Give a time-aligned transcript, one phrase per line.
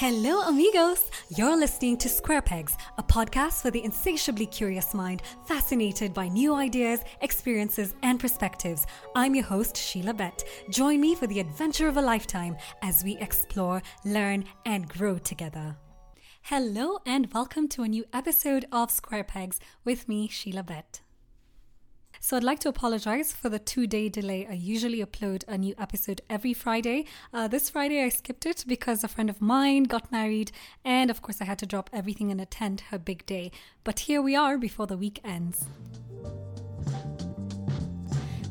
[0.00, 1.10] Hello, amigos!
[1.28, 6.54] You're listening to Square Pegs, a podcast for the insatiably curious mind, fascinated by new
[6.54, 8.86] ideas, experiences, and perspectives.
[9.14, 10.42] I'm your host, Sheila Bett.
[10.70, 15.76] Join me for the adventure of a lifetime as we explore, learn, and grow together.
[16.44, 21.02] Hello, and welcome to a new episode of Square Pegs with me, Sheila Bett.
[22.18, 24.46] So I'd like to apologize for the two day delay.
[24.48, 27.06] I usually upload a new episode every Friday.
[27.32, 30.52] Uh, this Friday I skipped it because a friend of mine got married,
[30.84, 33.52] and of course I had to drop everything and attend her big day.
[33.84, 35.64] But here we are before the week ends.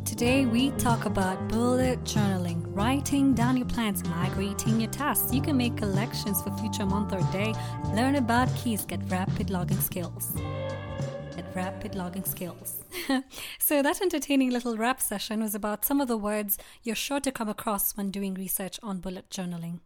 [0.04, 5.34] Today we talk about bullet journaling, writing down your plans, migrating your tasks.
[5.34, 7.54] You can make collections for future month or day,
[7.94, 10.36] learn about keys, get rapid logging skills
[11.56, 12.84] rapid logging skills.
[13.60, 17.32] so, that entertaining little rap session was about some of the words you're sure to
[17.32, 19.80] come across when doing research on bullet journaling.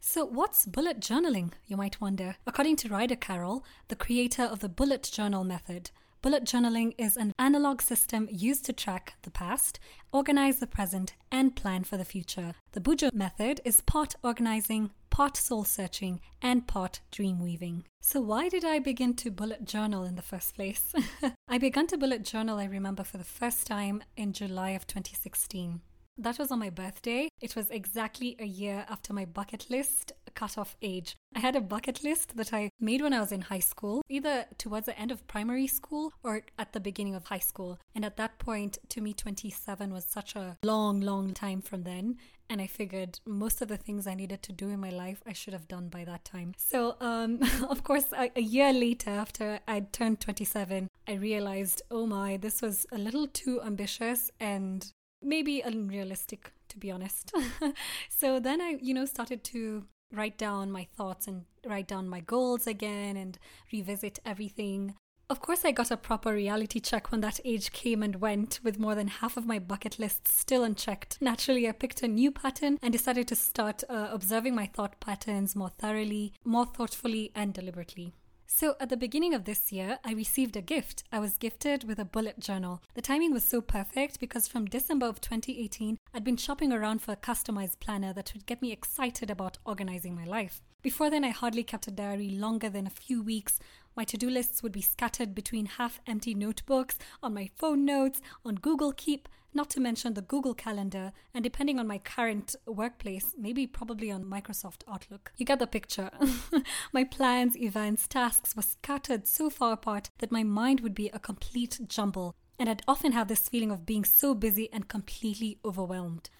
[0.00, 2.36] So, what's bullet journaling, you might wonder?
[2.46, 5.90] According to Ryder Carroll, the creator of the bullet journal method,
[6.22, 9.80] bullet journaling is an analog system used to track the past,
[10.12, 12.54] organize the present, and plan for the future.
[12.72, 17.84] The Bujo method is part organizing, part soul searching, and part dream weaving.
[18.02, 20.92] So, why did I begin to bullet journal in the first place?
[21.48, 25.80] I began to bullet journal, I remember, for the first time in July of 2016.
[26.20, 27.30] That was on my birthday.
[27.40, 31.16] It was exactly a year after my bucket list cutoff age.
[31.34, 34.44] I had a bucket list that I made when I was in high school, either
[34.58, 37.78] towards the end of primary school or at the beginning of high school.
[37.94, 42.18] And at that point, to me, 27 was such a long, long time from then.
[42.50, 45.32] And I figured most of the things I needed to do in my life, I
[45.32, 46.52] should have done by that time.
[46.58, 47.40] So, um,
[47.70, 52.60] of course, a, a year later, after I'd turned 27, I realized, oh my, this
[52.60, 57.32] was a little too ambitious and maybe unrealistic to be honest.
[58.08, 62.20] so then I, you know, started to write down my thoughts and write down my
[62.20, 63.38] goals again and
[63.72, 64.94] revisit everything.
[65.28, 68.80] Of course, I got a proper reality check when that age came and went, with
[68.80, 71.18] more than half of my bucket list still unchecked.
[71.20, 75.54] Naturally, I picked a new pattern and decided to start uh, observing my thought patterns
[75.54, 78.12] more thoroughly, more thoughtfully, and deliberately.
[78.52, 81.04] So, at the beginning of this year, I received a gift.
[81.12, 82.82] I was gifted with a bullet journal.
[82.94, 87.12] The timing was so perfect because from December of 2018, I'd been shopping around for
[87.12, 90.62] a customized planner that would get me excited about organizing my life.
[90.82, 93.58] Before then, I hardly kept a diary longer than a few weeks.
[93.96, 98.20] My to do lists would be scattered between half empty notebooks, on my phone notes,
[98.44, 103.34] on Google Keep, not to mention the Google Calendar, and depending on my current workplace,
[103.36, 105.32] maybe probably on Microsoft Outlook.
[105.36, 106.10] You get the picture.
[106.92, 111.18] my plans, events, tasks were scattered so far apart that my mind would be a
[111.18, 116.30] complete jumble, and I'd often have this feeling of being so busy and completely overwhelmed.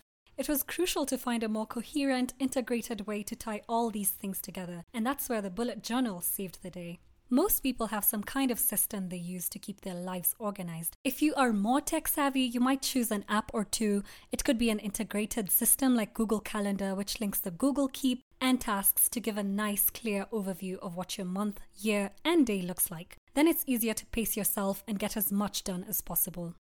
[0.41, 4.41] It was crucial to find a more coherent, integrated way to tie all these things
[4.41, 7.01] together, and that's where the bullet journal saved the day.
[7.28, 10.97] Most people have some kind of system they use to keep their lives organized.
[11.05, 14.03] If you are more tech savvy, you might choose an app or two.
[14.33, 18.59] It could be an integrated system like Google Calendar, which links the Google Keep and
[18.59, 22.91] tasks to give a nice, clear overview of what your month, year, and day looks
[22.91, 23.19] like.
[23.34, 26.55] Then it's easier to pace yourself and get as much done as possible.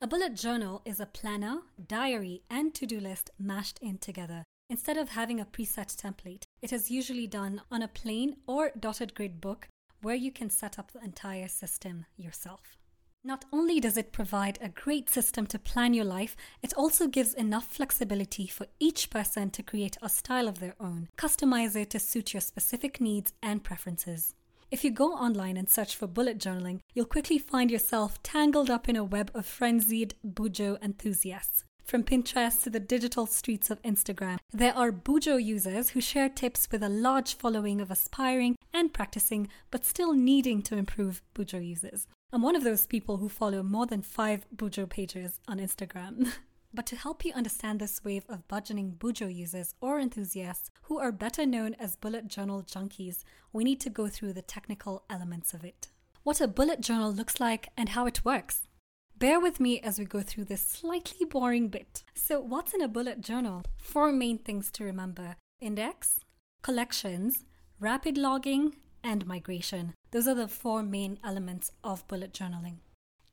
[0.00, 4.44] A bullet journal is a planner, diary, and to do list mashed in together.
[4.70, 9.12] Instead of having a preset template, it is usually done on a plain or dotted
[9.12, 9.66] grid book
[10.00, 12.76] where you can set up the entire system yourself.
[13.24, 17.34] Not only does it provide a great system to plan your life, it also gives
[17.34, 21.98] enough flexibility for each person to create a style of their own, customize it to
[21.98, 24.36] suit your specific needs and preferences.
[24.70, 28.86] If you go online and search for bullet journaling, you'll quickly find yourself tangled up
[28.86, 31.64] in a web of frenzied Bujo enthusiasts.
[31.84, 36.68] From Pinterest to the digital streets of Instagram, there are Bujo users who share tips
[36.70, 42.06] with a large following of aspiring and practicing, but still needing to improve Bujo users.
[42.30, 46.30] I'm one of those people who follow more than five Bujo pages on Instagram.
[46.72, 51.12] But to help you understand this wave of budgeting Bujo users or enthusiasts who are
[51.12, 55.64] better known as bullet journal junkies, we need to go through the technical elements of
[55.64, 55.88] it.
[56.22, 58.68] What a bullet journal looks like and how it works.
[59.16, 62.04] Bear with me as we go through this slightly boring bit.
[62.14, 63.64] So, what's in a bullet journal?
[63.78, 66.20] Four main things to remember index,
[66.62, 67.44] collections,
[67.80, 69.94] rapid logging, and migration.
[70.10, 72.76] Those are the four main elements of bullet journaling.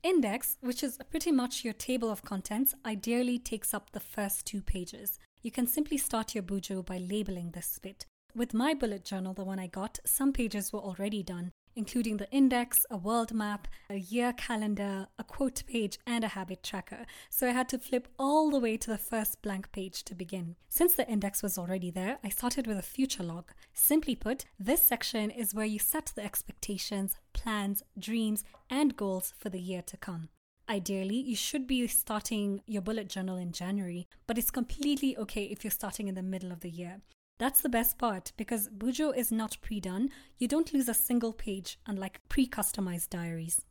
[0.06, 4.62] Index, which is pretty much your table of contents, ideally takes up the first two
[4.62, 5.18] pages.
[5.42, 8.06] You can simply start your Bujo by labeling this bit.
[8.32, 11.50] With my bullet journal, the one I got, some pages were already done.
[11.76, 16.62] Including the index, a world map, a year calendar, a quote page, and a habit
[16.62, 17.06] tracker.
[17.30, 20.56] So I had to flip all the way to the first blank page to begin.
[20.68, 23.52] Since the index was already there, I started with a future log.
[23.72, 29.50] Simply put, this section is where you set the expectations, plans, dreams, and goals for
[29.50, 30.30] the year to come.
[30.68, 35.62] Ideally, you should be starting your bullet journal in January, but it's completely okay if
[35.62, 37.02] you're starting in the middle of the year.
[37.38, 40.10] That's the best part because Bujo is not pre done.
[40.38, 43.62] You don't lose a single page, unlike pre customized diaries.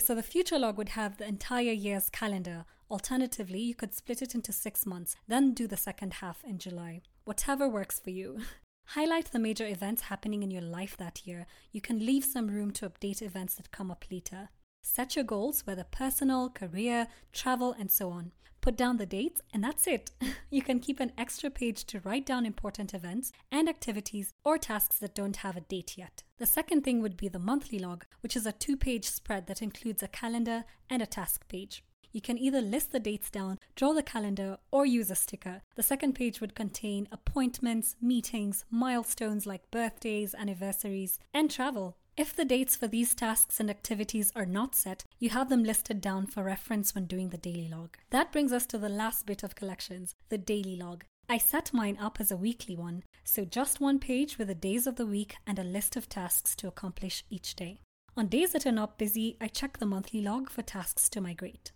[0.00, 2.64] So the future log would have the entire year's calendar.
[2.90, 7.02] Alternatively, you could split it into six months, then do the second half in July.
[7.24, 8.40] Whatever works for you.
[8.86, 11.46] Highlight the major events happening in your life that year.
[11.70, 14.48] You can leave some room to update events that come up later.
[14.82, 18.32] Set your goals, whether personal, career, travel, and so on.
[18.60, 20.10] Put down the dates, and that's it.
[20.50, 24.98] you can keep an extra page to write down important events and activities or tasks
[24.98, 26.22] that don't have a date yet.
[26.38, 29.62] The second thing would be the monthly log, which is a two page spread that
[29.62, 31.84] includes a calendar and a task page.
[32.12, 35.62] You can either list the dates down, draw the calendar, or use a sticker.
[35.76, 41.96] The second page would contain appointments, meetings, milestones like birthdays, anniversaries, and travel.
[42.14, 46.02] If the dates for these tasks and activities are not set, you have them listed
[46.02, 47.96] down for reference when doing the daily log.
[48.10, 51.04] That brings us to the last bit of collections, the daily log.
[51.30, 54.86] I set mine up as a weekly one, so just one page with the days
[54.86, 57.80] of the week and a list of tasks to accomplish each day.
[58.14, 61.72] On days that are not busy, I check the monthly log for tasks to migrate.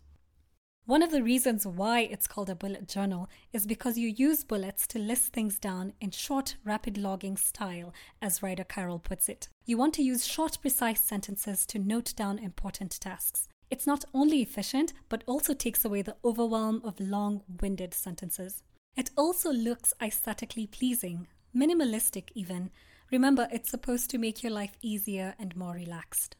[0.86, 4.86] One of the reasons why it's called a bullet journal is because you use bullets
[4.86, 7.92] to list things down in short, rapid logging style,
[8.22, 9.48] as Ryder Carroll puts it.
[9.64, 13.48] You want to use short, precise sentences to note down important tasks.
[13.68, 18.62] It's not only efficient, but also takes away the overwhelm of long winded sentences.
[18.96, 22.70] It also looks aesthetically pleasing, minimalistic even.
[23.10, 26.36] Remember, it's supposed to make your life easier and more relaxed.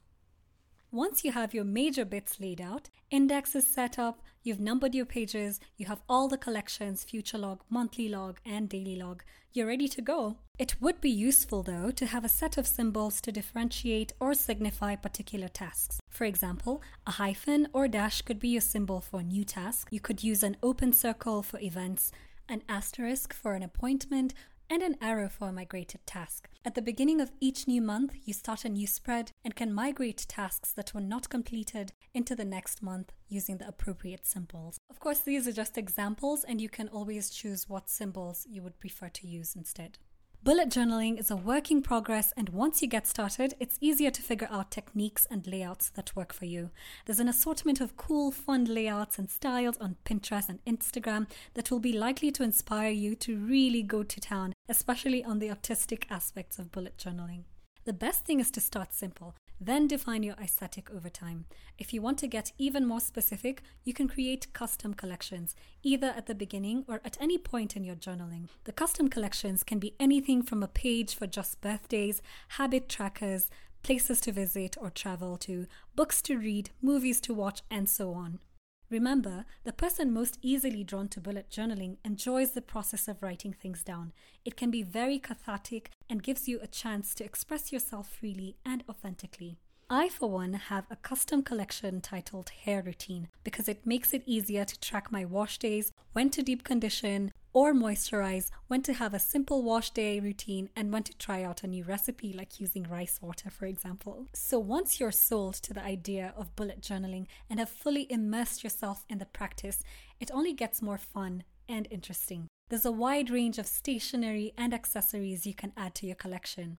[0.93, 5.07] Once you have your major bits laid out, index is set up, you've numbered your
[5.07, 9.23] pages, you have all the collections, future log, monthly log, and daily log,
[9.53, 10.37] you're ready to go.
[10.59, 14.97] It would be useful though to have a set of symbols to differentiate or signify
[14.97, 15.99] particular tasks.
[16.11, 19.89] For example, a hyphen or dash could be your symbol for a new task.
[19.91, 22.13] You could use an open circle for events,
[22.49, 24.35] an asterisk for an appointment,
[24.69, 26.49] and an arrow for a migrated task.
[26.65, 30.27] At the beginning of each new month, you start a new spread and can migrate
[30.29, 34.79] tasks that were not completed into the next month using the appropriate symbols.
[34.91, 38.79] Of course, these are just examples, and you can always choose what symbols you would
[38.81, 39.99] prefer to use instead.
[40.47, 44.23] Bullet journaling is a work in progress, and once you get started, it's easier to
[44.23, 46.71] figure out techniques and layouts that work for you.
[47.05, 51.81] There's an assortment of cool, fun layouts and styles on Pinterest and Instagram that will
[51.81, 56.61] be likely to inspire you to really go to town, especially on the artistic aspects
[56.61, 57.43] of bullet journaling.
[57.85, 59.35] The best thing is to start simple.
[59.61, 61.47] Then define your aesthetic over time.
[61.79, 66.27] If you want to get even more specific, you can create custom collections, either at
[66.27, 68.49] the beginning or at any point in your journaling.
[68.65, 73.51] The custom collections can be anything from a page for just birthdays, habit trackers,
[73.83, 78.41] places to visit or travel to, books to read, movies to watch, and so on.
[78.89, 83.83] Remember, the person most easily drawn to bullet journaling enjoys the process of writing things
[83.83, 84.13] down.
[84.45, 88.85] It can be very cathartic and gives you a chance to express yourself freely and
[88.89, 89.59] authentically.
[89.91, 94.65] I, for one, have a custom collection titled Hair Routine because it makes it easier
[94.65, 99.19] to track my wash days, when to deep condition, or moisturize, when to have a
[99.19, 103.19] simple wash day routine, and when to try out a new recipe like using rice
[103.23, 104.27] water, for example.
[104.35, 109.07] So, once you're sold to the idea of bullet journaling and have fully immersed yourself
[109.09, 109.83] in the practice,
[110.21, 112.47] it only gets more fun and interesting.
[112.69, 116.77] There's a wide range of stationery and accessories you can add to your collection.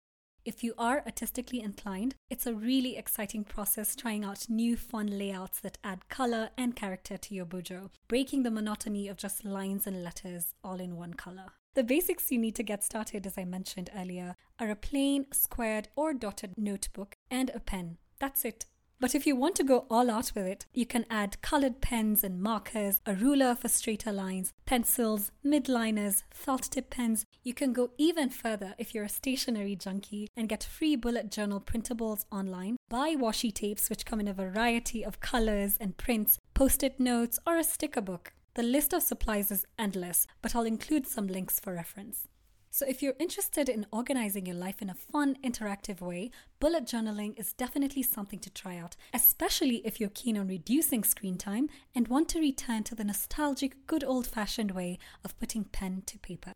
[0.48, 5.60] If you are artistically inclined, it's a really exciting process trying out new fun layouts
[5.60, 10.06] that add color and character to your bujo, breaking the monotony of just lines and
[10.06, 11.48] letters all in one color.
[11.76, 15.90] The basics you need to get started, as I mentioned earlier, are a plain, squared,
[15.98, 17.98] or dotted notebook and a pen.
[18.18, 18.68] That's it.
[19.00, 22.24] But if you want to go all out with it, you can add colored pens
[22.24, 27.24] and markers, a ruler for straighter lines, pencils, mildliners, felt tip pens.
[27.44, 31.62] You can go even further if you're a stationery junkie and get free bullet journal
[31.62, 32.78] printables online.
[32.90, 37.38] Buy washi tapes, which come in a variety of colors and prints, post it notes,
[37.46, 38.34] or a sticker book.
[38.56, 42.28] The list of supplies is endless, but I'll include some links for reference.
[42.78, 46.30] So, if you're interested in organizing your life in a fun, interactive way,
[46.60, 51.40] bullet journaling is definitely something to try out, especially if you're keen on reducing screen
[51.40, 56.04] time and want to return to the nostalgic, good old fashioned way of putting pen
[56.06, 56.54] to paper.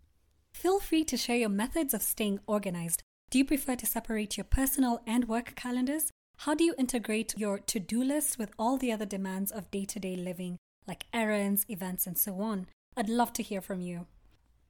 [0.54, 3.02] Feel free to share your methods of staying organized.
[3.32, 6.12] Do you prefer to separate your personal and work calendars?
[6.38, 9.86] How do you integrate your to do list with all the other demands of day
[9.86, 12.68] to day living, like errands, events, and so on?
[12.96, 14.06] I'd love to hear from you.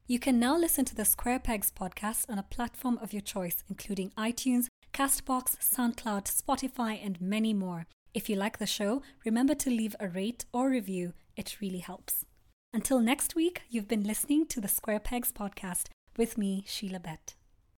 [0.08, 3.64] You can now listen to the Square Pegs podcast on a platform of your choice,
[3.70, 7.88] including iTunes, Castbox, SoundCloud, Spotify, and many more.
[8.14, 12.26] If you like the show, remember to leave a rate or review, it really helps.
[12.74, 17.36] Until next week, you've been listening to the Square Pegs podcast with me, Sheila Bett.